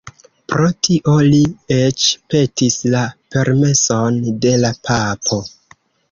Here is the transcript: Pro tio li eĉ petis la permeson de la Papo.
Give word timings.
Pro 0.51 0.67
tio 0.85 1.17
li 1.33 1.41
eĉ 1.75 2.05
petis 2.33 2.77
la 2.95 3.01
permeson 3.35 4.17
de 4.47 4.55
la 4.63 4.71
Papo. 4.89 5.39